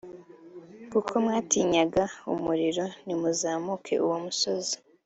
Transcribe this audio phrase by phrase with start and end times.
[0.91, 2.03] kuko mwatinyaga
[2.33, 4.75] umuriro, ntimuzamuke uwo musozi.